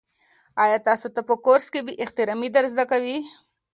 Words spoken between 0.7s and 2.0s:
تاسو ته په کورس کې بې